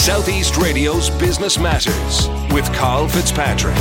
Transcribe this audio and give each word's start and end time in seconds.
Southeast 0.00 0.56
Radio's 0.56 1.10
Business 1.10 1.58
Matters 1.58 2.26
with 2.54 2.64
Carl 2.72 3.06
Fitzpatrick. 3.06 3.76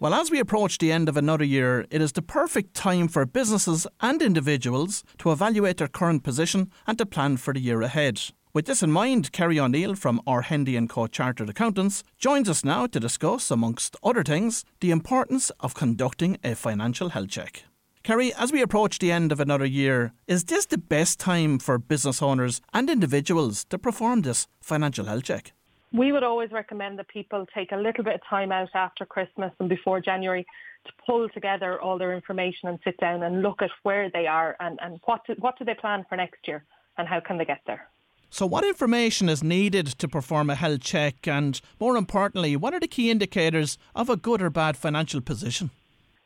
Well, 0.00 0.14
as 0.14 0.30
we 0.30 0.40
approach 0.40 0.78
the 0.78 0.92
end 0.92 1.10
of 1.10 1.18
another 1.18 1.44
year, 1.44 1.84
it 1.90 2.00
is 2.00 2.12
the 2.12 2.22
perfect 2.22 2.72
time 2.72 3.06
for 3.06 3.26
businesses 3.26 3.86
and 4.00 4.22
individuals 4.22 5.04
to 5.18 5.30
evaluate 5.30 5.76
their 5.76 5.88
current 5.88 6.24
position 6.24 6.72
and 6.86 6.96
to 6.96 7.04
plan 7.04 7.36
for 7.36 7.52
the 7.52 7.60
year 7.60 7.82
ahead. 7.82 8.22
With 8.54 8.64
this 8.64 8.82
in 8.82 8.90
mind, 8.90 9.32
Kerry 9.32 9.60
O'Neill 9.60 9.94
from 9.94 10.22
R. 10.26 10.40
Hendy 10.40 10.80
& 10.86 10.88
Co. 10.88 11.06
Chartered 11.06 11.50
Accountants 11.50 12.02
joins 12.18 12.48
us 12.48 12.64
now 12.64 12.86
to 12.86 12.98
discuss, 12.98 13.50
amongst 13.50 13.94
other 14.02 14.24
things, 14.24 14.64
the 14.80 14.90
importance 14.90 15.50
of 15.60 15.74
conducting 15.74 16.38
a 16.42 16.54
financial 16.54 17.10
health 17.10 17.28
check. 17.28 17.64
Kerry, 18.02 18.32
as 18.34 18.50
we 18.52 18.62
approach 18.62 18.98
the 18.98 19.12
end 19.12 19.30
of 19.30 19.40
another 19.40 19.66
year, 19.66 20.12
is 20.26 20.44
this 20.44 20.66
the 20.66 20.78
best 20.78 21.20
time 21.20 21.58
for 21.58 21.78
business 21.78 22.22
owners 22.22 22.60
and 22.72 22.88
individuals 22.88 23.64
to 23.64 23.78
perform 23.78 24.22
this 24.22 24.46
financial 24.60 25.04
health 25.04 25.24
check? 25.24 25.52
we 25.92 26.12
would 26.12 26.22
always 26.22 26.50
recommend 26.52 26.98
that 26.98 27.08
people 27.08 27.46
take 27.54 27.72
a 27.72 27.76
little 27.76 28.04
bit 28.04 28.14
of 28.14 28.20
time 28.28 28.52
out 28.52 28.68
after 28.74 29.04
Christmas 29.04 29.52
and 29.58 29.68
before 29.68 30.00
January 30.00 30.46
to 30.86 30.92
pull 31.04 31.28
together 31.30 31.80
all 31.80 31.98
their 31.98 32.14
information 32.14 32.68
and 32.68 32.78
sit 32.84 32.96
down 32.98 33.22
and 33.22 33.42
look 33.42 33.60
at 33.60 33.70
where 33.82 34.08
they 34.10 34.26
are 34.26 34.56
and, 34.60 34.78
and 34.82 35.00
what, 35.04 35.26
do, 35.26 35.34
what 35.38 35.58
do 35.58 35.64
they 35.64 35.74
plan 35.74 36.04
for 36.08 36.16
next 36.16 36.46
year 36.46 36.64
and 36.96 37.08
how 37.08 37.20
can 37.20 37.38
they 37.38 37.44
get 37.44 37.60
there. 37.66 37.88
So, 38.32 38.46
what 38.46 38.64
information 38.64 39.28
is 39.28 39.42
needed 39.42 39.86
to 39.86 40.06
perform 40.06 40.50
a 40.50 40.54
health 40.54 40.82
check, 40.82 41.26
and 41.26 41.60
more 41.80 41.96
importantly, 41.96 42.54
what 42.54 42.72
are 42.72 42.78
the 42.78 42.86
key 42.86 43.10
indicators 43.10 43.76
of 43.96 44.08
a 44.08 44.16
good 44.16 44.40
or 44.40 44.50
bad 44.50 44.76
financial 44.76 45.20
position? 45.20 45.70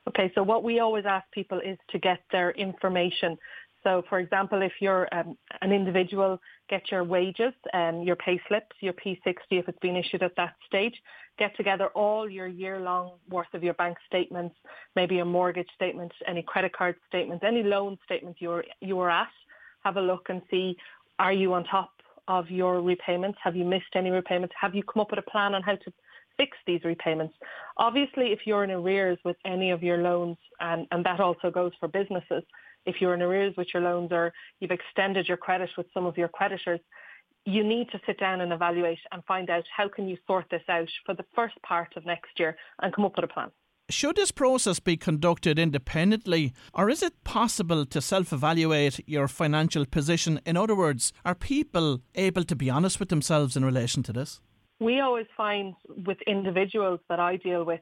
Okay, 0.08 0.30
so 0.34 0.42
what 0.42 0.62
we 0.62 0.80
always 0.80 1.04
ask 1.06 1.24
people 1.32 1.60
is 1.60 1.78
to 1.90 1.98
get 1.98 2.20
their 2.30 2.50
information 2.52 3.38
so, 3.84 4.02
for 4.08 4.18
example, 4.18 4.62
if 4.62 4.72
you're 4.80 5.06
um, 5.14 5.36
an 5.60 5.70
individual, 5.70 6.40
get 6.70 6.90
your 6.90 7.04
wages, 7.04 7.52
um, 7.74 8.02
your 8.02 8.16
pay 8.16 8.40
slips, 8.48 8.74
your 8.80 8.94
P60 8.94 9.36
if 9.50 9.68
it's 9.68 9.78
been 9.80 9.94
issued 9.94 10.22
at 10.22 10.34
that 10.36 10.54
stage. 10.66 10.94
Get 11.38 11.54
together 11.56 11.88
all 11.88 12.28
your 12.28 12.46
year-long 12.46 13.12
worth 13.28 13.52
of 13.52 13.62
your 13.62 13.74
bank 13.74 13.98
statements, 14.06 14.56
maybe 14.96 15.18
a 15.18 15.24
mortgage 15.24 15.68
statement, 15.74 16.12
any 16.26 16.42
credit 16.42 16.72
card 16.74 16.96
statements, 17.06 17.44
any 17.46 17.62
loan 17.62 17.98
statements 18.04 18.40
you 18.40 18.48
were 18.48 18.64
you 18.80 18.96
were 18.96 19.10
at. 19.10 19.28
Have 19.84 19.98
a 19.98 20.00
look 20.00 20.26
and 20.30 20.40
see 20.50 20.76
are 21.18 21.32
you 21.32 21.52
on 21.52 21.64
top 21.64 21.90
of 22.26 22.50
your 22.50 22.80
repayments? 22.80 23.38
Have 23.44 23.54
you 23.54 23.64
missed 23.64 23.94
any 23.94 24.10
repayments? 24.10 24.54
Have 24.58 24.74
you 24.74 24.82
come 24.82 25.02
up 25.02 25.10
with 25.10 25.18
a 25.18 25.30
plan 25.30 25.54
on 25.54 25.62
how 25.62 25.76
to 25.76 25.92
fix 26.36 26.56
these 26.66 26.82
repayments? 26.84 27.34
Obviously, 27.76 28.26
if 28.32 28.40
you're 28.46 28.64
in 28.64 28.70
arrears 28.70 29.18
with 29.24 29.36
any 29.44 29.70
of 29.70 29.82
your 29.82 29.98
loans, 29.98 30.36
and, 30.60 30.86
and 30.90 31.04
that 31.04 31.20
also 31.20 31.50
goes 31.50 31.72
for 31.78 31.88
businesses, 31.88 32.42
if 32.86 32.96
you're 33.00 33.14
in 33.14 33.22
arrears 33.22 33.54
with 33.56 33.68
your 33.72 33.82
loans 33.82 34.10
or 34.12 34.32
you've 34.60 34.70
extended 34.70 35.26
your 35.26 35.36
credit 35.36 35.70
with 35.76 35.86
some 35.94 36.06
of 36.06 36.16
your 36.16 36.28
creditors, 36.28 36.80
you 37.46 37.62
need 37.62 37.90
to 37.90 38.00
sit 38.06 38.18
down 38.18 38.40
and 38.40 38.52
evaluate 38.52 38.98
and 39.12 39.22
find 39.24 39.50
out 39.50 39.64
how 39.74 39.88
can 39.88 40.08
you 40.08 40.16
sort 40.26 40.46
this 40.50 40.62
out 40.68 40.88
for 41.04 41.14
the 41.14 41.24
first 41.34 41.54
part 41.62 41.92
of 41.96 42.06
next 42.06 42.38
year 42.38 42.56
and 42.80 42.94
come 42.94 43.04
up 43.04 43.16
with 43.16 43.24
a 43.24 43.28
plan. 43.28 43.50
Should 43.90 44.16
this 44.16 44.30
process 44.30 44.80
be 44.80 44.96
conducted 44.96 45.58
independently, 45.58 46.54
or 46.72 46.88
is 46.88 47.02
it 47.02 47.22
possible 47.22 47.84
to 47.84 48.00
self 48.00 48.32
evaluate 48.32 49.06
your 49.06 49.28
financial 49.28 49.84
position? 49.84 50.40
In 50.46 50.56
other 50.56 50.74
words, 50.74 51.12
are 51.22 51.34
people 51.34 52.00
able 52.14 52.44
to 52.44 52.56
be 52.56 52.70
honest 52.70 52.98
with 52.98 53.10
themselves 53.10 53.58
in 53.58 53.64
relation 53.64 54.02
to 54.04 54.12
this? 54.14 54.40
We 54.80 55.00
always 55.00 55.26
find 55.36 55.74
with 56.06 56.18
individuals 56.26 57.00
that 57.08 57.20
I 57.20 57.36
deal 57.36 57.64
with, 57.64 57.80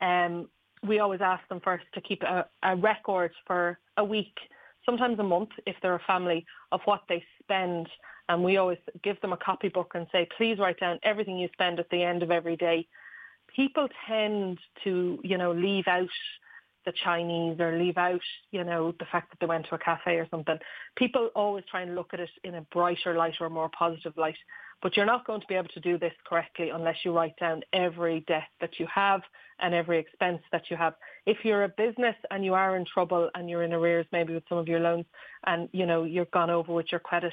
um, 0.00 0.48
we 0.86 0.98
always 0.98 1.20
ask 1.20 1.46
them 1.48 1.60
first 1.62 1.84
to 1.94 2.00
keep 2.00 2.22
a, 2.22 2.46
a 2.62 2.76
record 2.76 3.30
for 3.46 3.78
a 3.96 4.04
week, 4.04 4.34
sometimes 4.84 5.18
a 5.20 5.22
month 5.22 5.50
if 5.66 5.76
they're 5.80 5.94
a 5.94 6.00
family, 6.06 6.44
of 6.72 6.80
what 6.84 7.02
they 7.08 7.22
spend. 7.42 7.88
And 8.28 8.42
we 8.42 8.56
always 8.56 8.78
give 9.04 9.20
them 9.20 9.32
a 9.32 9.36
copybook 9.36 9.92
and 9.94 10.06
say, 10.10 10.28
please 10.36 10.58
write 10.58 10.80
down 10.80 10.98
everything 11.04 11.38
you 11.38 11.48
spend 11.52 11.78
at 11.78 11.88
the 11.90 12.02
end 12.02 12.22
of 12.22 12.30
every 12.30 12.56
day. 12.56 12.86
People 13.54 13.88
tend 14.08 14.58
to, 14.82 15.18
you 15.22 15.38
know, 15.38 15.52
leave 15.52 15.86
out 15.86 16.08
the 16.84 16.92
Chinese 17.04 17.60
or 17.60 17.78
leave 17.78 17.96
out, 17.96 18.20
you 18.50 18.64
know, 18.64 18.92
the 18.98 19.06
fact 19.10 19.30
that 19.30 19.38
they 19.40 19.46
went 19.46 19.66
to 19.68 19.74
a 19.74 19.78
cafe 19.78 20.16
or 20.16 20.26
something. 20.30 20.58
People 20.96 21.30
always 21.34 21.64
try 21.70 21.82
and 21.82 21.94
look 21.94 22.10
at 22.12 22.20
it 22.20 22.30
in 22.44 22.56
a 22.56 22.62
brighter 22.72 23.14
light 23.14 23.34
or 23.40 23.46
a 23.46 23.50
more 23.50 23.70
positive 23.76 24.16
light. 24.16 24.36
But 24.82 24.96
you're 24.96 25.06
not 25.06 25.26
going 25.26 25.40
to 25.40 25.46
be 25.46 25.54
able 25.54 25.68
to 25.68 25.80
do 25.80 25.96
this 25.96 26.12
correctly 26.26 26.70
unless 26.70 26.96
you 27.04 27.14
write 27.14 27.36
down 27.38 27.62
every 27.72 28.20
debt 28.26 28.48
that 28.60 28.80
you 28.80 28.86
have 28.92 29.20
and 29.60 29.74
every 29.74 29.98
expense 29.98 30.42
that 30.50 30.70
you 30.70 30.76
have. 30.76 30.94
If 31.24 31.38
you're 31.44 31.64
a 31.64 31.68
business 31.68 32.16
and 32.30 32.44
you 32.44 32.54
are 32.54 32.76
in 32.76 32.84
trouble 32.84 33.30
and 33.34 33.48
you're 33.48 33.62
in 33.62 33.72
arrears 33.72 34.06
maybe 34.10 34.34
with 34.34 34.42
some 34.48 34.58
of 34.58 34.66
your 34.66 34.80
loans 34.80 35.04
and, 35.46 35.68
you 35.72 35.86
know, 35.86 36.02
you're 36.02 36.26
gone 36.26 36.50
over 36.50 36.72
with 36.72 36.86
your 36.90 37.00
credit, 37.00 37.32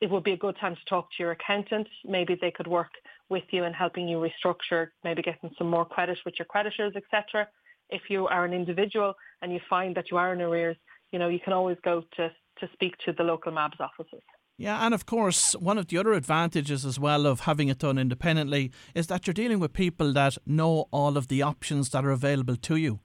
it 0.00 0.10
would 0.10 0.24
be 0.24 0.32
a 0.32 0.36
good 0.36 0.56
time 0.60 0.74
to 0.74 0.84
talk 0.88 1.08
to 1.10 1.22
your 1.22 1.30
accountant. 1.30 1.86
Maybe 2.04 2.36
they 2.40 2.50
could 2.50 2.66
work 2.66 2.90
with 3.28 3.44
you 3.50 3.64
in 3.64 3.72
helping 3.72 4.08
you 4.08 4.18
restructure, 4.18 4.88
maybe 5.04 5.22
getting 5.22 5.50
some 5.56 5.70
more 5.70 5.84
credit 5.84 6.18
with 6.24 6.34
your 6.38 6.46
creditors, 6.46 6.94
etc 6.96 7.46
if 7.90 8.02
you 8.08 8.26
are 8.26 8.44
an 8.44 8.52
individual 8.52 9.14
and 9.42 9.52
you 9.52 9.60
find 9.68 9.94
that 9.96 10.10
you 10.10 10.16
are 10.16 10.32
in 10.32 10.40
arrears, 10.40 10.76
you 11.12 11.18
know, 11.18 11.28
you 11.28 11.40
can 11.40 11.52
always 11.52 11.76
go 11.84 12.02
to, 12.16 12.30
to 12.58 12.68
speak 12.72 12.96
to 13.04 13.12
the 13.12 13.22
local 13.22 13.52
MABS 13.52 13.80
offices. 13.80 14.22
Yeah, 14.56 14.86
and 14.86 14.94
of 14.94 15.04
course, 15.04 15.54
one 15.54 15.78
of 15.78 15.88
the 15.88 15.98
other 15.98 16.12
advantages 16.12 16.84
as 16.84 16.98
well 16.98 17.26
of 17.26 17.40
having 17.40 17.68
it 17.68 17.78
done 17.78 17.98
independently 17.98 18.70
is 18.94 19.08
that 19.08 19.26
you're 19.26 19.34
dealing 19.34 19.58
with 19.58 19.72
people 19.72 20.12
that 20.12 20.38
know 20.46 20.86
all 20.92 21.16
of 21.16 21.26
the 21.26 21.42
options 21.42 21.90
that 21.90 22.04
are 22.04 22.10
available 22.10 22.56
to 22.56 22.76
you. 22.76 23.00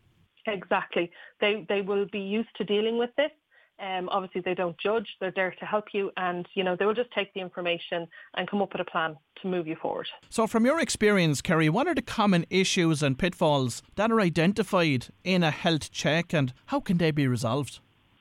Exactly. 0.46 1.12
They 1.42 1.66
they 1.68 1.82
will 1.82 2.06
be 2.12 2.20
used 2.20 2.50
to 2.58 2.64
dealing 2.64 2.98
with 2.98 3.10
this 3.18 3.32
um, 3.80 4.10
obviously, 4.10 4.42
they 4.42 4.54
don't 4.54 4.78
judge. 4.78 5.08
They're 5.20 5.32
there 5.36 5.56
to 5.60 5.66
help 5.66 5.86
you, 5.94 6.12
and 6.18 6.48
you 6.54 6.64
know 6.64 6.76
they 6.78 6.86
will 6.86 6.94
just 6.94 7.12
take 7.12 7.34
the 7.34 7.40
information 7.40 8.08
and 8.36 8.50
come 8.50 8.62
up 8.62 8.74
with 8.74 8.82
a 8.82 8.90
plan 8.90 9.18
to 9.42 9.48
move 9.48 9.68
you 9.68 9.76
forward. 9.76 10.08
So, 10.30 10.48
from 10.48 10.66
your 10.66 10.80
experience, 10.80 11.42
Kerry, 11.42 11.70
what 11.70 11.88
are 11.88 11.96
the 11.96 12.02
common 12.02 12.46
issues 12.50 13.02
and 13.02 13.18
pitfalls 13.18 13.82
that 13.96 14.12
are 14.12 14.20
identified 14.20 15.08
in 15.24 15.44
a 15.44 15.52
health 15.52 15.92
check, 15.92 16.34
and 16.34 16.54
how 16.68 16.80
can 16.80 16.98
they 16.98 17.12
be 17.12 17.28
resolved? 17.28 17.80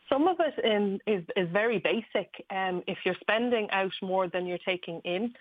Some 0.08 0.28
of 0.28 0.36
it 0.40 0.64
in, 0.64 1.00
is 1.06 1.24
is 1.36 1.48
very 1.52 1.78
basic. 1.78 2.30
Um, 2.50 2.82
if 2.86 2.98
you're 3.04 3.16
spending 3.20 3.68
out 3.70 3.92
more 4.00 4.28
than 4.28 4.46
you're 4.46 4.58
taking 4.64 5.00
in, 5.04 5.34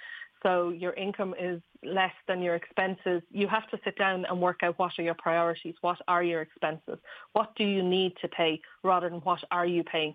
so 0.43 0.69
your 0.69 0.93
income 0.93 1.35
is 1.39 1.61
less 1.83 2.13
than 2.27 2.41
your 2.41 2.55
expenses, 2.55 3.21
you 3.31 3.47
have 3.47 3.69
to 3.69 3.79
sit 3.83 3.97
down 3.97 4.25
and 4.25 4.41
work 4.41 4.61
out 4.63 4.77
what 4.79 4.91
are 4.97 5.03
your 5.03 5.15
priorities, 5.15 5.75
what 5.81 5.97
are 6.07 6.23
your 6.23 6.41
expenses, 6.41 6.97
what 7.33 7.55
do 7.55 7.63
you 7.63 7.83
need 7.83 8.13
to 8.21 8.27
pay 8.27 8.59
rather 8.83 9.09
than 9.09 9.19
what 9.19 9.39
are 9.51 9.65
you 9.65 9.83
paying. 9.83 10.13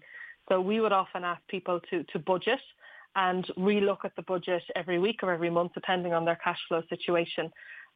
So 0.48 0.60
we 0.60 0.80
would 0.80 0.92
often 0.92 1.24
ask 1.24 1.40
people 1.48 1.80
to, 1.90 2.04
to 2.04 2.18
budget 2.18 2.60
and 3.14 3.46
relook 3.58 4.04
at 4.04 4.16
the 4.16 4.22
budget 4.22 4.62
every 4.74 4.98
week 4.98 5.20
or 5.22 5.32
every 5.32 5.50
month 5.50 5.72
depending 5.74 6.12
on 6.12 6.24
their 6.24 6.38
cash 6.42 6.58
flow 6.68 6.82
situation. 6.88 7.50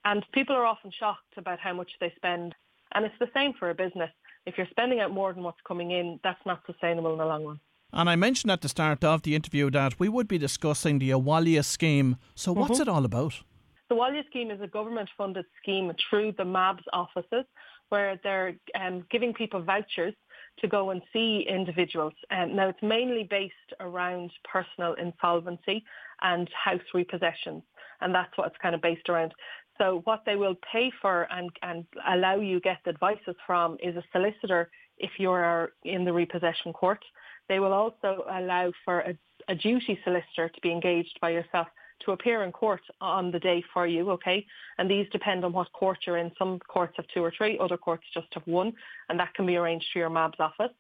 And 0.05 0.25
people 0.32 0.55
are 0.55 0.66
often 0.66 0.93
shocked 0.99 1.37
about 1.37 1.59
how 1.59 1.72
much 1.72 1.91
they 2.00 2.12
spend. 2.16 2.55
And 2.94 3.05
it's 3.05 3.15
the 3.19 3.31
same 3.34 3.53
for 3.59 3.71
a 3.71 3.75
business. 3.75 4.10
If 4.47 4.56
you're 4.56 4.69
spending 4.71 5.00
out 5.00 5.10
more 5.10 5.32
than 5.32 5.43
what's 5.43 5.60
coming 5.66 5.91
in, 5.91 6.21
that's 6.22 6.44
not 6.47 6.62
sustainable 6.66 7.12
in 7.12 7.19
the 7.19 7.26
long 7.26 7.44
run. 7.44 7.60
And 7.93 8.10
I 8.10 8.16
mentioned 8.16 8.50
at 8.50 8.60
the 8.60 8.69
start 8.69 9.05
of 9.05 9.22
the 9.22 9.34
interview 9.34 9.71
that 9.71 9.99
we 9.99 10.09
would 10.09 10.28
be 10.28 10.38
discussing 10.38 10.99
the 10.99 11.10
Abhaile 11.10 11.65
scheme. 11.65 12.16
So, 12.34 12.53
what's 12.53 12.75
mm-hmm. 12.75 12.82
it 12.82 12.88
all 12.88 13.05
about? 13.05 13.43
The 13.88 13.94
Abhaile 13.94 14.26
scheme 14.26 14.50
is 14.50 14.60
a 14.60 14.66
government 14.66 15.08
funded 15.16 15.44
scheme 15.62 15.92
through 16.10 16.32
the 16.32 16.44
MABS 16.44 16.82
offices 16.92 17.44
where 17.88 18.19
they're 18.24 18.56
um, 18.80 19.04
giving 19.10 19.32
people 19.32 19.62
vouchers 19.62 20.14
to 20.58 20.66
go 20.66 20.91
and 20.91 21.00
see 21.12 21.47
individuals. 21.48 22.14
Um, 22.30 22.56
now, 22.56 22.69
it's 22.69 22.82
mainly 22.82 23.25
based 23.30 23.54
around 23.78 24.30
personal 24.50 24.94
insolvency 24.94 25.84
and 26.22 26.48
house 26.64 26.80
repossessions, 26.94 27.62
and 28.00 28.12
that's 28.12 28.36
what 28.36 28.48
it's 28.48 28.56
kind 28.60 28.75
of 28.75 28.82
based 28.82 29.08
around. 29.08 29.32
So, 29.78 30.00
what 30.04 30.22
they 30.26 30.34
will 30.36 30.56
pay 30.72 30.91
for 31.00 31.28
and, 31.30 31.50
and 31.62 31.84
allow 32.08 32.36
you 32.36 32.60
get 32.60 32.78
advices 32.88 33.36
from 33.46 33.76
is 33.80 33.94
a 33.94 34.02
solicitor 34.10 34.70
if 34.98 35.10
you're 35.19 35.72
in 35.84 36.04
the 36.04 36.12
repossession 36.12 36.72
court. 36.72 37.04
They 37.48 37.60
will 37.60 37.72
also 37.72 38.25
allow 38.28 38.72
for 38.84 39.00
a, 39.00 39.16
a 39.49 39.55
duty 39.55 39.99
solicitor 40.02 40.49
to 40.49 40.61
be 40.61 40.72
engaged 40.72 41.19
by 41.20 41.31
yourself 41.31 41.69
to 42.04 42.12
appear 42.12 42.43
in 42.43 42.52
court 42.52 42.82
on 43.00 43.31
the 43.31 43.38
day 43.38 43.62
for 43.72 43.87
you, 43.87 44.10
okay? 44.10 44.46
And 44.78 44.90
these 44.90 45.06
depend 45.10 45.44
on 45.44 45.52
what 45.52 45.72
court 45.72 45.98
you're 46.06 46.19
in. 46.19 46.31
Some 46.38 46.58
courts 46.60 46.94
have 46.96 47.06
two 47.12 47.22
or 47.22 47.32
three, 47.37 47.58
other 47.58 47.76
courts 47.76 48.04
just 48.12 48.28
have 48.34 48.46
one, 48.46 48.72
and 49.08 49.19
that 49.19 49.34
can 49.34 49.46
be 49.46 49.56
arranged 49.56 49.87
through 49.93 50.02
your 50.02 50.10
MABS 50.10 50.38
office. 50.38 50.72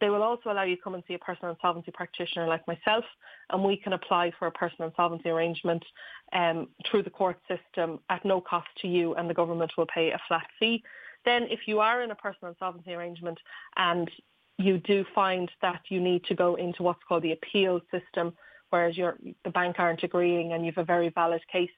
They 0.00 0.08
will 0.08 0.22
also 0.22 0.50
allow 0.50 0.62
you 0.62 0.76
to 0.76 0.82
come 0.82 0.94
and 0.94 1.04
see 1.06 1.14
a 1.14 1.18
personal 1.18 1.52
insolvency 1.52 1.90
practitioner 1.90 2.46
like 2.46 2.66
myself, 2.66 3.04
and 3.50 3.62
we 3.62 3.76
can 3.76 3.92
apply 3.92 4.32
for 4.38 4.46
a 4.46 4.52
personal 4.52 4.88
insolvency 4.88 5.28
arrangement 5.28 5.84
um, 6.32 6.68
through 6.90 7.02
the 7.02 7.10
court 7.10 7.38
system 7.46 8.00
at 8.08 8.24
no 8.24 8.40
cost 8.40 8.68
to 8.80 8.88
you, 8.88 9.14
and 9.14 9.28
the 9.28 9.34
government 9.34 9.72
will 9.76 9.86
pay 9.86 10.10
a 10.10 10.20
flat 10.28 10.46
fee. 10.58 10.82
Then 11.24 11.42
if 11.50 11.60
you 11.66 11.80
are 11.80 12.02
in 12.02 12.10
a 12.10 12.14
personal 12.14 12.52
insolvency 12.52 12.94
arrangement 12.94 13.38
and 13.76 14.10
you 14.58 14.78
do 14.78 15.04
find 15.14 15.50
that 15.60 15.82
you 15.88 16.00
need 16.00 16.24
to 16.24 16.34
go 16.34 16.56
into 16.56 16.82
what's 16.82 17.02
called 17.08 17.22
the 17.22 17.32
appeal 17.32 17.80
system, 17.90 18.32
whereas 18.72 18.96
the 18.96 19.50
bank 19.50 19.76
aren't 19.78 20.02
agreeing 20.02 20.54
and 20.54 20.64
you 20.64 20.72
have 20.72 20.82
a 20.82 20.86
very 20.86 21.10
valid 21.10 21.42
case. 21.52 21.70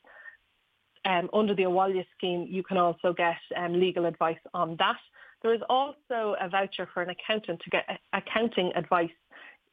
Um, 1.04 1.28
under 1.34 1.54
the 1.54 1.64
Abhaile 1.64 2.04
scheme, 2.16 2.46
you 2.48 2.62
can 2.62 2.78
also 2.78 3.12
get 3.12 3.36
um, 3.56 3.78
legal 3.78 4.06
advice 4.06 4.38
on 4.54 4.76
that. 4.78 4.96
There 5.42 5.52
is 5.52 5.60
also 5.68 6.36
a 6.40 6.48
voucher 6.48 6.88
for 6.94 7.02
an 7.02 7.10
accountant 7.10 7.60
to 7.60 7.70
get 7.70 7.84
accounting 8.12 8.72
advice 8.76 9.10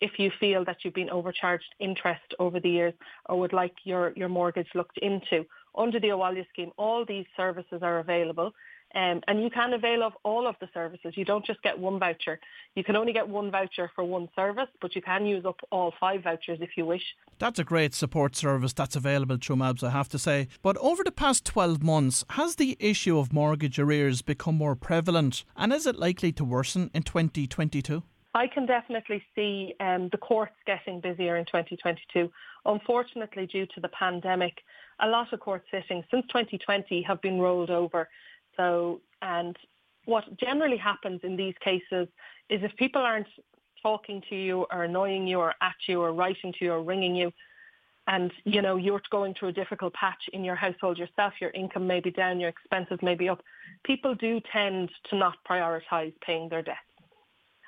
if 0.02 0.18
you 0.18 0.32
feel 0.40 0.66
that 0.66 0.78
you've 0.84 0.96
been 0.96 1.12
overcharged 1.12 1.76
interest 1.80 2.34
over 2.40 2.60
the 2.60 2.70
years 2.70 2.94
or 3.28 3.40
would 3.40 3.54
like 3.54 3.76
your, 3.84 4.14
your 4.16 4.30
mortgage 4.30 4.68
looked 4.74 4.98
into. 4.98 5.46
Under 5.78 6.00
the 6.00 6.08
Abhaile 6.08 6.46
scheme, 6.50 6.72
all 6.78 7.06
these 7.06 7.28
services 7.38 7.82
are 7.84 8.00
available. 8.00 8.52
Um, 8.94 9.22
and 9.28 9.42
you 9.42 9.50
can 9.50 9.74
avail 9.74 10.04
of 10.04 10.14
all 10.24 10.48
of 10.48 10.56
the 10.60 10.68
services. 10.74 11.14
You 11.16 11.24
don't 11.24 11.46
just 11.46 11.62
get 11.62 11.80
one 11.80 12.00
voucher. 12.00 12.40
You 12.76 12.84
can 12.84 12.96
only 12.96 13.14
get 13.14 13.28
one 13.28 13.50
voucher 13.50 13.90
for 13.96 14.04
one 14.04 14.28
service, 14.36 14.68
but 14.82 14.96
you 14.96 15.02
can 15.02 15.26
use 15.26 15.46
up 15.46 15.60
all 15.72 15.94
five 16.00 16.24
vouchers 16.24 16.60
if 16.62 16.72
you 16.76 16.86
wish. 16.86 17.04
That's 17.40 17.60
a 17.60 17.64
great 17.64 17.94
support 17.94 18.36
service 18.36 18.74
that's 18.74 18.96
available 18.96 19.38
through 19.42 19.56
MABS, 19.58 19.84
I 19.84 19.92
have 19.92 20.10
to 20.10 20.20
say. 20.20 20.48
But 20.62 20.78
over 20.78 21.04
the 21.04 21.12
past 21.12 21.46
12 21.46 21.82
months, 21.82 22.26
has 22.32 22.56
the 22.56 22.76
issue 22.80 23.18
of 23.18 23.34
mortgage 23.34 23.80
arrears 23.80 24.22
become 24.22 24.56
more 24.56 24.76
prevalent 24.76 25.44
and 25.56 25.72
is 25.72 25.86
it 25.86 25.96
likely 25.96 26.32
to 26.34 26.44
worsen 26.44 26.92
in 26.94 27.04
2022? 27.04 28.04
I 28.34 28.48
can 28.48 28.66
definitely 28.66 29.24
see 29.36 29.76
um, 29.80 30.10
the 30.10 30.18
courts 30.18 30.56
getting 30.66 31.02
busier 31.02 31.36
in 31.36 31.46
2022. 31.46 32.32
Unfortunately, 32.66 33.46
due 33.46 33.66
to 33.68 33.82
the 33.82 33.90
pandemic, 33.90 34.62
a 35.02 35.08
lot 35.08 35.34
of 35.34 35.40
court 35.40 35.64
sittings 35.70 36.06
since 36.10 36.26
2020 36.28 37.02
have 37.02 37.22
been 37.22 37.40
rolled 37.40 37.70
over. 37.70 38.08
So, 38.58 39.02
and 39.22 39.56
what 40.06 40.24
generally 40.40 40.78
happens 40.78 41.22
in 41.24 41.36
these 41.36 41.56
cases 41.64 42.08
is 42.50 42.64
if 42.64 42.76
people 42.78 43.02
aren't 43.02 43.28
talking 43.82 44.22
to 44.30 44.36
you 44.36 44.66
or 44.72 44.84
annoying 44.84 45.28
you 45.28 45.40
or 45.40 45.54
at 45.62 45.76
you 45.88 46.02
or 46.02 46.14
writing 46.14 46.54
to 46.60 46.66
you 46.66 46.74
or 46.74 46.84
ringing 46.84 47.16
you, 47.16 47.32
and 48.08 48.32
you 48.46 48.62
know 48.62 48.78
you're 48.78 49.02
going 49.12 49.34
through 49.34 49.50
a 49.50 49.54
difficult 49.54 49.94
patch 49.94 50.22
in 50.34 50.44
your 50.44 50.56
household 50.56 50.98
yourself, 50.98 51.34
your 51.40 51.52
income 51.52 51.88
may 51.88 52.00
be 52.00 52.12
down, 52.12 52.40
your 52.40 52.50
expenses 52.50 53.00
may 53.02 53.16
be 53.16 53.30
up. 53.30 53.42
People 53.84 54.16
do 54.16 54.42
tend 54.52 54.90
to 55.10 55.16
not 55.16 55.36
prioritise 55.50 56.14
paying 56.26 56.50
their 56.50 56.64
debts, 56.64 56.80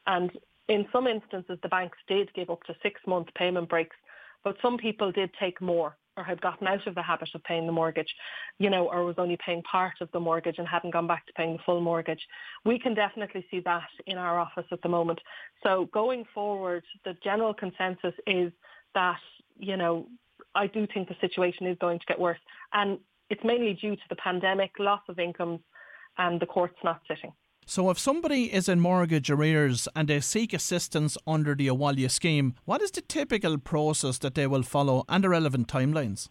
and 0.07 0.31
in 0.69 0.85
some 0.91 1.07
instances 1.07 1.57
the 1.62 1.69
banks 1.69 1.97
did 2.07 2.33
give 2.33 2.50
up 2.50 2.63
to 2.63 2.75
six 2.81 3.00
month 3.06 3.27
payment 3.35 3.69
breaks, 3.69 3.95
but 4.44 4.57
some 4.62 4.77
people 4.77 5.12
did 5.12 5.30
take 5.39 5.62
more 5.62 5.95
or 6.18 6.24
had 6.24 6.42
gotten 6.42 6.68
out 6.68 6.86
of 6.86 6.95
the 6.95 7.01
habit 7.01 7.30
of 7.33 7.44
paying 7.44 7.65
the 7.65 7.71
mortgage, 7.71 8.13
you 8.60 8.69
know, 8.69 8.88
or 8.89 9.04
was 9.04 9.15
only 9.18 9.38
paying 9.44 9.62
part 9.63 9.94
of 10.01 10.10
the 10.12 10.19
mortgage 10.19 10.56
and 10.57 10.68
hadn't 10.68 10.92
gone 10.92 11.07
back 11.07 11.25
to 11.25 11.33
paying 11.33 11.54
the 11.54 11.63
full 11.65 11.81
mortgage. 11.81 12.21
We 12.65 12.77
can 12.77 12.94
definitely 12.94 13.45
see 13.50 13.62
that 13.62 13.89
in 14.06 14.18
our 14.18 14.39
office 14.39 14.65
at 14.71 14.81
the 14.81 14.89
moment. 14.89 15.19
So 15.63 15.89
going 15.94 16.25
forward, 16.33 16.83
the 17.04 17.15
general 17.24 17.54
consensus 17.54 18.13
is 18.27 18.51
that, 18.94 19.19
you 19.57 19.77
know, 19.77 20.07
I 20.56 20.68
do 20.68 20.86
think 20.94 21.07
the 21.07 21.15
situation 21.19 21.68
is 21.68 21.77
going 21.80 22.00
to 22.00 22.06
get 22.06 22.19
worse. 22.19 22.39
And 22.74 23.00
it's 23.30 23.44
mainly 23.44 23.74
due 23.74 23.95
to 23.95 24.01
the 24.09 24.16
pandemic, 24.18 24.71
loss 24.77 25.01
of 25.09 25.18
incomes 25.19 25.62
and 26.18 26.39
the 26.39 26.45
courts 26.45 26.77
not 26.83 27.01
sitting. 27.07 27.33
So, 27.65 27.89
if 27.89 27.98
somebody 27.98 28.54
is 28.54 28.68
in 28.68 28.80
mortgage 28.80 29.30
arrears 29.31 29.88
and 29.95 30.07
they 30.07 30.19
seek 30.19 30.54
assistance 30.54 31.18
under 31.25 31.56
the 31.56 31.68
Abhaile 31.68 32.10
scheme, 32.12 32.56
what 32.65 32.81
is 32.81 32.92
the 32.92 33.01
typical 33.01 33.57
process 33.57 34.18
that 34.19 34.36
they 34.36 34.48
will 34.48 34.63
follow 34.63 35.06
and 35.07 35.24
the 35.24 35.30
relevant 35.30 35.68
timelines? 35.68 36.30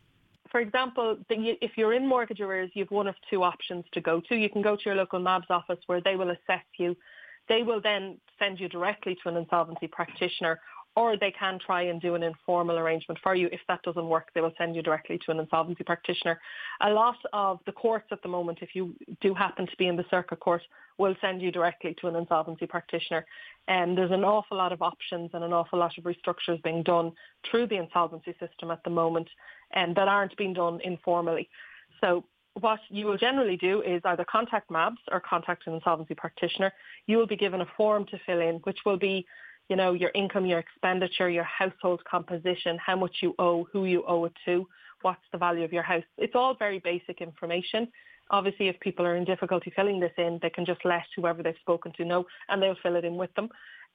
For 0.51 0.61
example, 0.61 1.17
if 1.31 1.79
you're 1.79 1.95
in 1.95 2.07
mortgage 2.07 2.41
arrears, 2.41 2.71
you 2.75 2.85
have 2.85 2.91
one 2.91 3.07
of 3.07 3.15
two 3.31 3.43
options 3.43 3.87
to 3.93 4.03
go 4.03 4.21
to. 4.29 4.37
You 4.37 4.51
can 4.51 4.61
go 4.61 4.77
to 4.77 4.83
your 4.85 4.95
local 4.95 5.19
MABS 5.19 5.47
office 5.49 5.79
where 5.87 6.03
they 6.03 6.15
will 6.17 6.31
assess 6.31 6.65
you. 6.77 6.95
They 7.49 7.63
will 7.63 7.81
then 7.81 8.19
send 8.39 8.61
you 8.61 8.69
directly 8.69 9.17
to 9.23 9.31
an 9.31 9.37
insolvency 9.39 9.87
practitioner 9.87 10.61
or 10.95 11.17
they 11.17 11.31
can 11.31 11.59
try 11.59 11.83
and 11.83 12.01
do 12.01 12.15
an 12.15 12.23
informal 12.23 12.79
arrangement 12.79 13.19
for 13.23 13.35
you. 13.35 13.49
If 13.51 13.61
that 13.69 13.83
doesn't 13.83 14.09
work, 14.09 14.29
they 14.35 14.41
will 14.41 14.53
send 14.59 14.77
you 14.77 14.83
directly 14.83 15.19
to 15.25 15.31
an 15.31 15.41
insolvency 15.41 15.85
practitioner. 15.85 16.39
A 16.83 16.91
lot 16.91 17.17
of 17.33 17.61
the 17.65 17.73
courts 17.73 18.09
at 18.13 18.23
the 18.23 18.29
moment, 18.29 18.59
if 18.61 18.75
you 18.75 18.95
do 19.21 19.33
happen 19.35 19.67
to 19.67 19.77
be 19.79 19.87
in 19.87 19.97
the 19.97 20.05
circuit 20.11 20.41
court, 20.41 20.63
will 20.99 21.15
send 21.21 21.41
you 21.41 21.51
directly 21.51 21.97
to 22.01 22.09
an 22.09 22.17
insolvency 22.17 22.67
practitioner. 22.67 23.25
And 23.69 23.97
there's 23.97 24.11
an 24.11 24.25
awful 24.25 24.59
lot 24.59 24.73
of 24.73 24.83
options 24.83 25.31
and 25.33 25.43
an 25.43 25.53
awful 25.53 25.79
lot 25.79 25.97
of 25.97 26.05
restructures 26.05 26.63
being 26.63 26.83
done 26.83 27.13
through 27.51 27.69
the 27.69 27.77
insolvency 27.77 28.35
system 28.39 28.71
at 28.71 28.85
the 28.85 28.91
moment 28.91 29.29
and 29.73 29.97
that 29.97 30.09
aren't 30.09 30.37
being 30.37 30.53
done 30.53 30.81
informally. 30.85 31.49
So 32.01 32.25
what 32.61 32.81
you 32.91 33.07
will 33.07 33.17
generally 33.17 33.57
do 33.57 33.83
is 33.83 34.03
either 34.05 34.25
contact 34.31 34.71
MABS 34.71 34.99
or 35.11 35.21
contact 35.21 35.67
an 35.67 35.75
insolvency 35.75 36.15
practitioner. 36.15 36.73
You 37.07 37.17
will 37.17 37.27
be 37.27 37.37
given 37.37 37.63
a 37.63 37.67
form 37.77 38.05
to 38.07 38.19
fill 38.27 38.41
in, 38.41 38.57
which 38.65 38.81
will 38.85 38.99
be 38.99 39.27
you 39.69 39.77
know, 39.77 39.93
your 39.93 40.11
income, 40.15 40.47
your 40.47 40.59
expenditure, 40.59 41.31
your 41.31 41.45
household 41.45 42.03
composition, 42.05 42.79
how 42.85 42.97
much 42.97 43.17
you 43.23 43.35
owe, 43.39 43.65
who 43.73 43.85
you 43.85 44.05
owe 44.07 44.25
it 44.25 44.33
to, 44.45 44.67
what's 45.03 45.23
the 45.33 45.39
value 45.39 45.65
of 45.65 45.73
your 45.73 45.83
house. 45.83 46.05
It's 46.19 46.35
all 46.35 46.55
very 46.55 46.79
basic 46.79 47.21
information. 47.21 47.89
Obviously, 48.31 48.69
if 48.69 48.79
people 48.81 49.05
are 49.05 49.17
in 49.17 49.25
difficulty 49.25 49.73
filling 49.75 50.01
this 50.01 50.13
in, 50.17 50.39
they 50.43 50.51
can 50.51 50.65
just 50.65 50.85
let 50.85 51.05
whoever 51.17 51.43
they've 51.43 51.55
spoken 51.61 51.93
to 51.97 52.05
know 52.05 52.25
and 52.49 52.63
they'll 52.63 52.77
fill 52.83 52.97
it 52.97 53.05
in 53.05 53.17
with 53.17 53.35
them. 53.35 53.49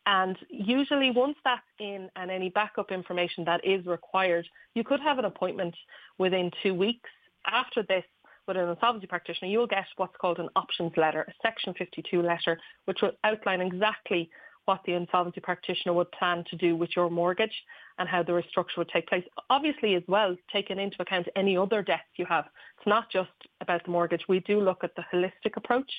And 0.05 0.37
usually 0.49 1.11
once 1.11 1.35
that's 1.43 1.61
in 1.79 2.09
and 2.15 2.31
any 2.31 2.49
backup 2.49 2.91
information 2.91 3.43
that 3.45 3.65
is 3.65 3.85
required, 3.85 4.47
you 4.73 4.83
could 4.83 5.01
have 5.01 5.19
an 5.19 5.25
appointment 5.25 5.75
within 6.17 6.49
two 6.63 6.73
weeks. 6.73 7.09
After 7.45 7.83
this, 7.83 8.03
with 8.47 8.55
an 8.55 8.69
insolvency 8.69 9.07
practitioner, 9.07 9.51
you 9.51 9.59
will 9.59 9.67
get 9.67 9.85
what's 9.97 10.15
called 10.15 10.39
an 10.39 10.47
options 10.55 10.93
letter, 10.95 11.25
a 11.27 11.33
Section 11.41 11.73
52 11.77 12.21
letter, 12.21 12.57
which 12.85 12.99
will 13.01 13.11
outline 13.25 13.59
exactly 13.59 14.29
what 14.67 14.81
the 14.85 14.93
insolvency 14.93 15.39
practitioner 15.39 15.93
would 15.93 16.11
plan 16.11 16.43
to 16.49 16.57
do 16.57 16.75
with 16.75 16.89
your 16.95 17.09
mortgage 17.09 17.63
and 17.97 18.07
how 18.07 18.21
the 18.21 18.33
restructure 18.33 18.77
would 18.77 18.89
take 18.89 19.07
place. 19.07 19.23
Obviously, 19.49 19.95
as 19.95 20.03
well, 20.07 20.35
taking 20.51 20.77
into 20.77 21.01
account 21.01 21.27
any 21.35 21.57
other 21.57 21.81
debts 21.81 22.03
you 22.17 22.25
have. 22.25 22.45
It's 22.77 22.87
not 22.87 23.09
just 23.09 23.29
about 23.61 23.83
the 23.85 23.91
mortgage. 23.91 24.21
We 24.27 24.41
do 24.41 24.59
look 24.59 24.83
at 24.83 24.95
the 24.95 25.03
holistic 25.11 25.55
approach. 25.55 25.91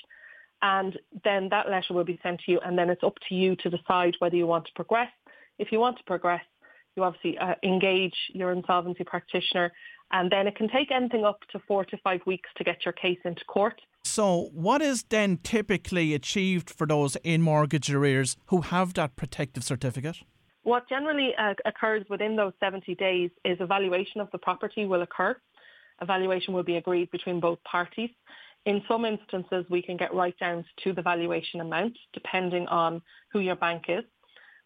And 0.61 0.99
then 1.25 1.49
that 1.51 1.71
letter 1.71 1.95
will 1.95 2.05
be 2.05 2.19
sent 2.23 2.41
to 2.41 2.53
you, 2.53 2.61
and 2.61 2.77
then 2.77 2.91
it's 2.91 3.05
up 3.05 3.15
to 3.29 3.35
you 3.35 3.57
to 3.57 3.71
decide 3.71 4.15
whether 4.19 4.37
you 4.37 4.47
want 4.47 4.67
to 4.67 4.73
progress. 4.75 5.11
If 5.59 5.73
you 5.73 5.79
want 5.79 5.97
to 5.99 6.05
progress, 6.05 6.43
you 6.97 7.05
obviously 7.05 7.39
uh, 7.39 7.55
engage 7.63 8.15
your 8.35 8.51
insolvency 8.53 9.05
practitioner, 9.05 9.73
and 10.11 10.31
then 10.31 10.47
it 10.47 10.57
can 10.57 10.69
take 10.69 10.91
anything 10.91 11.25
up 11.25 11.41
to 11.53 11.61
four 11.69 11.85
to 11.85 11.97
five 11.99 12.21
weeks 12.27 12.51
to 12.57 12.65
get 12.65 12.85
your 12.85 12.93
case 12.93 13.19
into 13.25 13.45
court. 13.45 13.81
So, 14.05 14.51
what 14.53 14.83
is 14.83 15.05
then 15.05 15.39
typically 15.43 16.15
achieved 16.15 16.71
for 16.71 16.87
those 16.87 17.17
in 17.17 17.43
mortgage 17.43 17.93
arrears 17.93 18.37
who 18.47 18.63
have 18.63 18.95
that 18.95 19.17
protective 19.17 19.65
certificate? 19.65 20.19
What 20.63 20.89
generally 20.89 21.35
uh, 21.39 21.55
occurs 21.65 22.05
within 22.11 22.37
those 22.37 22.53
70 22.61 22.95
days 22.97 23.31
is 23.45 23.59
evaluation 23.61 24.21
of 24.21 24.31
the 24.33 24.39
property 24.39 24.87
will 24.87 25.03
occur. 25.03 25.37
Evaluation 26.03 26.55
will 26.55 26.63
be 26.63 26.77
agreed 26.77 27.11
between 27.11 27.41
both 27.41 27.59
parties. 27.65 28.11
In 28.67 28.83
some 28.89 29.05
instances, 29.05 29.65
we 29.71 29.83
can 29.83 29.97
get 29.97 30.13
write 30.13 30.39
downs 30.39 30.67
to 30.85 30.93
the 30.93 31.03
valuation 31.03 31.61
amount, 31.61 31.97
depending 32.13 32.67
on 32.67 33.01
who 33.33 33.41
your 33.41 33.57
bank 33.57 33.85
is. 33.89 34.05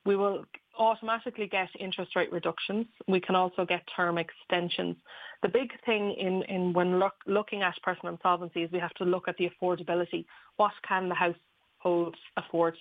We 0.04 0.16
will 0.16 0.44
automatically 0.78 1.46
get 1.46 1.68
interest 1.78 2.16
rate 2.16 2.32
reductions. 2.32 2.86
We 3.06 3.20
can 3.20 3.34
also 3.34 3.64
get 3.64 3.82
term 3.94 4.18
extensions. 4.18 4.96
The 5.42 5.48
big 5.48 5.70
thing 5.84 6.14
in, 6.18 6.42
in 6.44 6.72
when 6.72 6.98
look, 6.98 7.14
looking 7.26 7.62
at 7.62 7.74
personal 7.82 8.14
insolvency 8.14 8.62
is 8.62 8.72
we 8.72 8.78
have 8.78 8.94
to 8.94 9.04
look 9.04 9.28
at 9.28 9.36
the 9.36 9.50
affordability. 9.50 10.24
What 10.56 10.72
can 10.86 11.08
the 11.08 11.14
household 11.14 12.16
afford? 12.36 12.76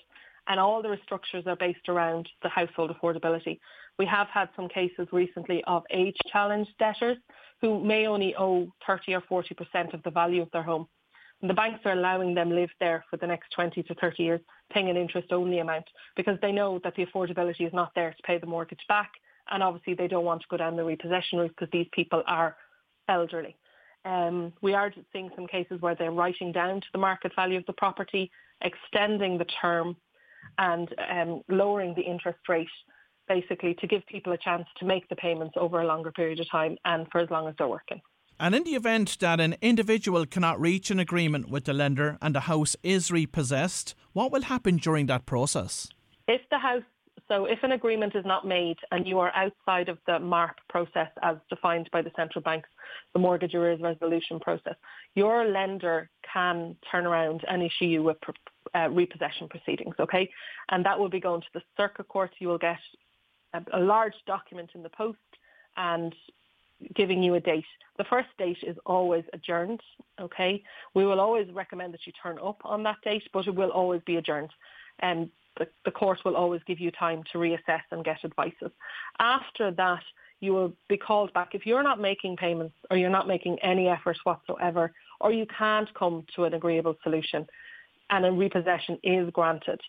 And 0.48 0.60
all 0.60 0.82
the 0.82 0.90
restructures 0.90 1.46
are 1.46 1.56
based 1.56 1.88
around 1.88 2.28
the 2.42 2.50
household 2.50 2.92
affordability. 2.92 3.60
We 4.00 4.06
have 4.08 4.28
had 4.28 4.50
some 4.56 4.68
cases 4.68 5.08
recently 5.12 5.64
of 5.68 5.84
age 5.92 6.18
challenged 6.32 6.72
debtors 6.80 7.18
who 7.62 7.84
may 7.84 8.08
only 8.08 8.36
owe 8.36 8.72
30 8.88 9.16
or 9.16 9.22
40% 9.22 9.94
of 9.94 10.02
the 10.04 10.10
value 10.10 10.42
of 10.42 10.50
their 10.52 10.64
home. 10.64 10.88
And 11.42 11.50
the 11.50 11.56
banks 11.56 11.80
are 11.86 11.94
allowing 11.94 12.36
them 12.36 12.52
live 12.52 12.70
there 12.80 13.04
for 13.10 13.18
the 13.18 13.28
next 13.28 13.52
20 13.56 13.82
to 13.84 13.96
30 13.96 14.24
years, 14.24 14.42
paying 14.72 14.90
an 14.90 14.98
interest-only 14.98 15.60
amount 15.60 15.86
because 16.16 16.38
they 16.42 16.52
know 16.52 16.80
that 16.84 16.96
the 16.96 17.06
affordability 17.06 17.66
is 17.66 17.74
not 17.74 17.92
there 17.96 18.12
to 18.12 18.24
pay 18.24 18.38
the 18.38 18.46
mortgage 18.46 18.86
back. 18.88 19.12
And 19.50 19.64
obviously 19.64 19.96
they 19.96 20.08
don't 20.08 20.26
want 20.26 20.42
to 20.42 20.48
go 20.50 20.58
down 20.58 20.76
the 20.76 20.84
repossession 20.84 21.40
route 21.40 21.54
because 21.58 21.72
these 21.72 21.88
people 21.92 22.24
are 22.28 22.56
elderly. 23.10 23.56
Um, 24.06 24.54
we 24.62 24.74
are 24.74 24.94
seeing 25.12 25.30
some 25.36 25.48
cases 25.48 25.82
where 25.82 25.96
they're 25.96 26.12
writing 26.12 26.52
down 26.52 26.82
to 26.82 26.88
the 26.94 27.00
market 27.00 27.34
value 27.36 27.58
of 27.58 27.66
the 27.66 27.74
property, 27.74 28.32
extending 28.62 29.38
the 29.38 29.46
term 29.62 29.96
and 30.58 30.94
um, 31.10 31.42
lowering 31.50 31.94
the 31.96 32.02
interest 32.02 32.40
rate 32.48 32.68
basically 33.28 33.74
to 33.76 33.88
give 33.88 34.06
people 34.08 34.34
a 34.34 34.38
chance 34.38 34.66
to 34.78 34.86
make 34.86 35.08
the 35.10 35.16
payments 35.16 35.54
over 35.58 35.82
a 35.82 35.86
longer 35.86 36.12
period 36.12 36.40
of 36.40 36.50
time 36.50 36.78
and 36.86 37.08
for 37.12 37.20
as 37.20 37.30
long 37.30 37.48
as 37.48 37.56
they're 37.58 37.68
working. 37.68 38.02
And 38.42 38.56
in 38.56 38.64
the 38.64 38.72
event 38.72 39.20
that 39.20 39.40
an 39.40 39.56
individual 39.62 40.26
cannot 40.26 40.60
reach 40.60 40.90
an 40.90 41.00
agreement 41.00 41.48
with 41.48 41.66
the 41.66 41.74
lender 41.74 42.18
and 42.24 42.34
the 42.34 42.40
house 42.40 42.76
is 42.82 43.12
repossessed, 43.12 43.94
what 44.14 44.32
will 44.32 44.42
happen 44.42 44.78
during 44.78 45.06
that 45.06 45.28
process? 45.28 45.90
If 46.28 46.42
the 46.50 46.58
house 46.58 46.82
so 47.28 47.46
if 47.46 47.60
an 47.62 47.72
agreement 47.72 48.16
is 48.16 48.26
not 48.26 48.48
made 48.48 48.78
and 48.90 49.08
you 49.08 49.20
are 49.20 49.32
outside 49.36 49.90
of 49.90 50.00
the 50.08 50.20
MARP 50.20 50.56
process 50.70 51.10
as 51.22 51.38
defined 51.52 51.88
by 51.94 52.02
the 52.02 52.12
central 52.16 52.42
banks, 52.42 52.68
the 53.14 53.20
mortgage 53.20 53.54
arrears 53.54 53.80
resolution 53.80 54.40
process, 54.40 54.76
your 55.14 55.46
lender 55.46 56.10
can 56.34 56.76
turn 56.92 57.06
around 57.06 57.46
and 57.48 57.62
issue 57.62 57.86
you 57.86 58.02
with 58.02 58.18
uh, 58.76 58.90
repossession 58.90 59.50
proceedings, 59.50 59.96
okay? 60.00 60.30
And 60.70 60.84
that 60.84 61.00
will 61.00 61.10
be 61.10 61.22
going 61.22 61.42
to 61.42 61.48
the 61.54 61.62
circuit 61.78 62.08
court. 62.08 62.32
You 62.40 62.48
will 62.48 62.58
get 62.58 62.80
a, 63.54 63.62
a 63.72 63.80
large 63.80 64.16
document 64.26 64.72
in 64.74 64.82
the 64.84 64.90
post 64.90 65.20
and 65.78 66.14
giving 66.96 67.22
you 67.22 67.36
a 67.36 67.40
date. 67.40 67.66
The 67.98 68.04
first 68.06 68.30
date 68.38 68.58
is 68.64 68.78
always 68.86 69.24
adjourned, 69.34 69.82
okay? 70.20 70.64
We 70.94 71.06
will 71.06 71.20
always 71.20 71.48
recommend 71.52 71.94
that 71.94 72.06
you 72.06 72.14
turn 72.22 72.38
up 72.44 72.62
on 72.64 72.84
that 72.84 72.98
date, 73.04 73.24
but 73.34 73.48
it 73.48 73.56
will 73.56 73.72
always 73.72 74.02
be 74.06 74.18
adjourned. 74.18 74.52
And 75.00 75.30
the, 75.58 75.68
the 75.86 75.92
court 75.92 76.20
will 76.24 76.36
always 76.36 76.62
give 76.66 76.80
you 76.80 76.92
time 76.92 77.24
to 77.32 77.38
reassess 77.38 77.82
and 77.92 78.04
get 78.04 78.24
advices. 78.24 78.72
After 79.20 79.72
that, 79.72 80.04
you 80.40 80.54
will 80.54 80.74
be 80.90 80.98
called 80.98 81.32
back. 81.34 81.54
If 81.54 81.66
you're 81.66 81.84
not 81.84 82.00
making 82.00 82.38
payments 82.38 82.76
or 82.90 82.98
you're 82.98 83.10
not 83.10 83.28
making 83.28 83.60
any 83.60 83.88
effort 83.88 84.18
whatsoever, 84.24 84.92
or 85.20 85.32
you 85.32 85.46
can't 85.58 85.94
come 85.94 86.26
to 86.36 86.46
an 86.46 86.54
agreeable 86.56 86.98
solution 87.04 87.46
and 88.10 88.26
a 88.26 88.32
repossession 88.32 88.98
is 89.04 89.30
granted, 89.32 89.80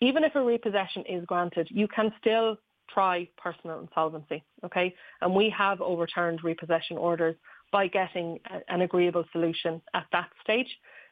even 0.00 0.24
if 0.24 0.34
a 0.34 0.42
repossession 0.42 1.04
is 1.08 1.24
granted, 1.26 1.68
you 1.70 1.88
can 1.88 2.12
still 2.20 2.56
try 2.92 3.28
personal 3.36 3.80
insolvency, 3.80 4.42
okay? 4.64 4.94
And 5.20 5.34
we 5.34 5.52
have 5.56 5.80
overturned 5.80 6.40
repossession 6.42 6.96
orders 6.96 7.36
by 7.72 7.86
getting 7.88 8.38
a, 8.50 8.72
an 8.72 8.82
agreeable 8.82 9.24
solution 9.32 9.80
at 9.94 10.06
that 10.12 10.28
stage. 10.42 10.68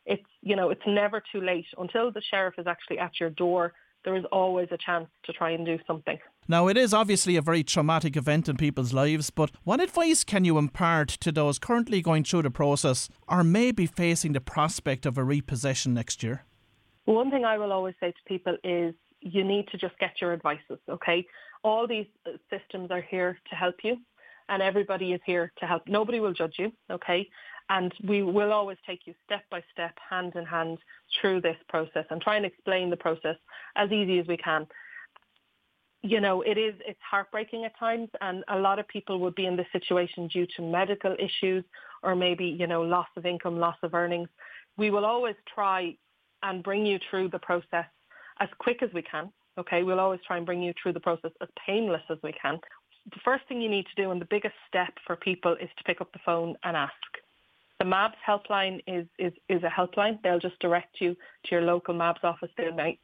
It's, 0.06 0.23
you 0.42 0.56
know, 0.56 0.71
it's 0.71 0.83
never 0.87 1.23
too 1.33 1.40
late. 1.40 1.66
Until 1.78 2.12
the 2.12 2.23
sheriff 2.30 2.54
is 2.59 2.66
actually 2.66 2.99
at 2.99 3.12
your 3.21 3.30
door, 3.30 3.73
there 4.04 4.16
is 4.16 4.25
always 4.30 4.68
a 4.71 4.78
chance 4.78 5.09
to 5.25 5.33
try 5.33 5.50
and 5.50 5.66
do 5.66 5.78
something. 5.87 6.16
Now, 6.49 6.68
it 6.68 6.76
is 6.76 6.95
obviously 6.95 7.35
a 7.37 7.42
very 7.42 7.64
traumatic 7.64 8.16
event 8.16 8.49
in 8.49 8.56
people's 8.56 8.92
lives, 8.92 9.30
but 9.30 9.50
what 9.64 9.80
advice 9.80 10.23
can 10.23 10.45
you 10.45 10.59
impart 10.59 11.09
to 11.09 11.33
those 11.33 11.59
currently 11.59 12.00
going 12.02 12.23
through 12.23 12.42
the 12.42 12.50
process 12.50 13.09
or 13.26 13.42
maybe 13.42 13.85
facing 13.85 14.33
the 14.33 14.40
prospect 14.40 15.06
of 15.06 15.18
a 15.18 15.25
repossession 15.25 15.92
next 15.92 16.23
year? 16.23 16.45
One 17.06 17.30
thing 17.33 17.45
I 17.45 17.59
will 17.59 17.73
always 17.73 17.95
say 17.99 18.12
to 18.12 18.28
people 18.28 18.56
is 18.62 18.95
you 19.21 19.42
need 19.42 19.66
to 19.73 19.78
just 19.78 19.99
get 19.99 20.21
your 20.21 20.33
advices, 20.33 20.78
okay? 20.88 21.26
All 21.66 21.88
these 21.88 22.06
uh, 22.25 22.30
systems 22.49 22.92
are 22.92 23.00
here 23.00 23.37
to 23.50 23.56
help 23.56 23.75
you 23.82 23.96
and 24.49 24.62
everybody 24.62 25.12
is 25.12 25.20
here 25.26 25.52
to 25.58 25.66
help. 25.66 25.82
Nobody 25.88 26.20
will 26.20 26.32
judge 26.32 26.54
you, 26.61 26.70
okay? 26.92 27.28
And 27.68 27.92
we 28.06 28.23
will 28.23 28.52
always 28.52 28.78
take 28.87 29.00
you 29.04 29.14
step 29.25 29.42
by 29.50 29.64
step, 29.73 29.92
hand 30.08 30.37
in 30.37 30.44
hand 30.44 30.78
through 31.20 31.40
this 31.40 31.56
process 31.68 32.04
and 32.11 32.23
try 32.23 32.37
and 32.37 32.46
explain 32.46 32.88
the 32.88 32.96
process 32.96 33.35
as 33.75 33.90
easy 33.90 34.20
as 34.20 34.28
we 34.28 34.37
can. 34.37 34.64
You 36.02 36.20
know, 36.20 36.42
it 36.42 36.56
is, 36.56 36.75
it's 36.87 37.00
heartbreaking 37.11 37.64
at 37.64 37.76
times 37.76 38.11
and 38.20 38.44
a 38.46 38.61
lot 38.61 38.78
of 38.78 38.87
people 38.87 39.18
would 39.18 39.35
be 39.35 39.46
in 39.46 39.56
this 39.56 39.66
situation 39.73 40.28
due 40.28 40.46
to 40.54 40.62
medical 40.62 41.16
issues 41.18 41.64
or 42.04 42.14
maybe, 42.14 42.46
you 42.46 42.68
know, 42.68 42.82
loss 42.82 43.08
of 43.16 43.26
income, 43.26 43.58
loss 43.58 43.76
of 43.82 43.92
earnings. 43.92 44.28
We 44.76 44.90
will 44.90 45.04
always 45.04 45.35
try 45.52 45.96
and 46.44 46.62
bring 46.62 46.87
you 46.87 47.00
through 47.11 47.30
the 47.30 47.40
process 47.40 47.87
as 48.38 48.49
quick 48.61 48.85
as 48.85 48.90
we 48.94 49.02
can. 49.02 49.32
Okay, 49.58 49.82
we'll 49.82 50.00
always 50.00 50.20
try 50.26 50.36
and 50.36 50.46
bring 50.46 50.62
you 50.62 50.72
through 50.80 50.92
the 50.92 51.00
process 51.00 51.30
as 51.40 51.48
painless 51.66 52.02
as 52.10 52.18
we 52.22 52.32
can. 52.32 52.58
The 53.10 53.20
first 53.25 53.44
thing 53.48 53.60
you 53.60 53.70
need 53.70 53.86
to 53.86 54.02
do 54.02 54.10
and 54.10 54.20
the 54.20 54.26
biggest 54.26 54.54
step 54.68 54.92
for 55.06 55.16
people 55.16 55.54
is 55.54 55.70
to 55.78 55.84
pick 55.84 56.00
up 56.00 56.12
the 56.12 56.18
phone 56.25 56.56
and 56.64 56.76
ask. 56.76 56.92
The 57.78 57.84
MABS 57.84 58.16
helpline 58.26 58.82
is, 58.86 59.06
is, 59.18 59.32
is 59.48 59.62
a 59.62 59.68
helpline. 59.68 60.18
They'll 60.22 60.40
just 60.40 60.58
direct 60.58 61.00
you 61.00 61.14
to 61.14 61.50
your 61.50 61.62
local 61.62 61.94
MABS 61.94 62.20
office. 62.22 62.50
They 62.56 62.70
may, 62.70 62.98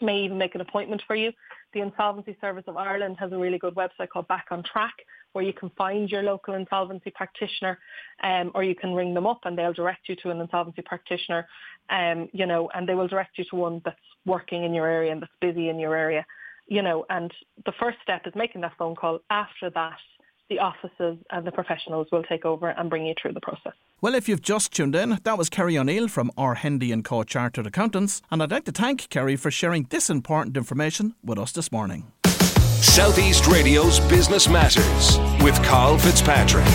may 0.00 0.20
even 0.24 0.38
make 0.38 0.54
an 0.54 0.60
appointment 0.60 1.02
for 1.06 1.16
you. 1.16 1.32
The 1.72 1.80
Insolvency 1.80 2.36
Service 2.40 2.64
of 2.66 2.76
Ireland 2.76 3.16
has 3.20 3.32
a 3.32 3.38
really 3.38 3.58
good 3.58 3.74
website 3.74 4.08
called 4.12 4.26
Back 4.28 4.46
on 4.50 4.62
Track 4.64 4.94
where 5.32 5.44
you 5.44 5.52
can 5.52 5.70
find 5.76 6.10
your 6.10 6.22
local 6.22 6.54
insolvency 6.54 7.10
practitioner 7.14 7.78
um, 8.22 8.50
or 8.54 8.64
you 8.64 8.74
can 8.74 8.94
ring 8.94 9.14
them 9.14 9.26
up 9.26 9.40
and 9.44 9.56
they'll 9.56 9.72
direct 9.72 10.08
you 10.08 10.16
to 10.16 10.30
an 10.30 10.40
insolvency 10.40 10.82
practitioner, 10.82 11.46
um, 11.90 12.28
you 12.32 12.46
know, 12.46 12.68
and 12.74 12.88
they 12.88 12.94
will 12.94 13.08
direct 13.08 13.38
you 13.38 13.44
to 13.50 13.56
one 13.56 13.80
that's 13.84 13.96
working 14.26 14.64
in 14.64 14.74
your 14.74 14.86
area 14.86 15.12
and 15.12 15.22
that's 15.22 15.32
busy 15.40 15.68
in 15.68 15.78
your 15.78 15.96
area, 15.96 16.24
you 16.68 16.82
know, 16.82 17.04
and 17.10 17.32
the 17.66 17.72
first 17.80 17.98
step 18.02 18.22
is 18.26 18.32
making 18.34 18.60
that 18.62 18.72
phone 18.78 18.94
call. 18.94 19.20
After 19.30 19.70
that, 19.70 19.98
the 20.48 20.58
offices 20.58 21.16
and 21.30 21.46
the 21.46 21.52
professionals 21.52 22.08
will 22.10 22.24
take 22.24 22.44
over 22.44 22.70
and 22.70 22.90
bring 22.90 23.06
you 23.06 23.14
through 23.20 23.32
the 23.32 23.40
process. 23.40 23.72
Well, 24.00 24.14
if 24.14 24.28
you've 24.28 24.42
just 24.42 24.72
tuned 24.72 24.94
in, 24.94 25.18
that 25.22 25.38
was 25.38 25.48
Kerry 25.48 25.78
O'Neill 25.78 26.08
from 26.08 26.30
R. 26.36 26.54
Hendy 26.54 26.90
and 26.90 27.04
Co. 27.04 27.22
Chartered 27.22 27.66
Accountants, 27.66 28.20
and 28.30 28.42
I'd 28.42 28.50
like 28.50 28.64
to 28.64 28.72
thank 28.72 29.08
Kerry 29.10 29.36
for 29.36 29.50
sharing 29.50 29.84
this 29.90 30.10
important 30.10 30.56
information 30.56 31.14
with 31.22 31.38
us 31.38 31.52
this 31.52 31.70
morning. 31.70 32.10
Southeast 32.24 33.46
Radio's 33.46 34.00
Business 34.00 34.48
Matters 34.48 35.18
with 35.42 35.62
Carl 35.62 35.98
Fitzpatrick. 35.98 36.66